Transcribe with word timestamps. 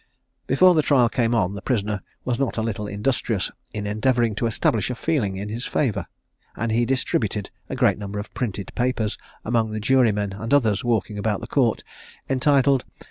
Before 0.47 0.73
the 0.73 0.81
trial 0.81 1.09
came 1.09 1.35
on, 1.35 1.53
the 1.53 1.61
prisoner 1.61 2.01
was 2.25 2.39
not 2.39 2.57
a 2.57 2.63
little 2.63 2.87
industrious 2.87 3.51
in 3.71 3.85
endeavouring 3.85 4.33
to 4.33 4.47
establish 4.47 4.89
a 4.89 4.95
feeling 4.95 5.37
in 5.37 5.49
his 5.49 5.67
favour, 5.67 6.07
and 6.55 6.71
he 6.71 6.85
distributed 6.85 7.51
a 7.69 7.75
great 7.75 7.99
number 7.99 8.17
of 8.17 8.33
printed 8.33 8.73
papers 8.73 9.19
among 9.45 9.69
the 9.69 9.79
jurymen 9.79 10.33
and 10.33 10.55
others 10.55 10.83
walking 10.83 11.19
about 11.19 11.39
the 11.41 11.45
court, 11.45 11.83
entitled. 12.27 12.83